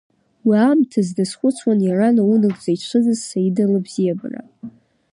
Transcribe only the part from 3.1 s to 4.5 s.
Саида лыбзиабара.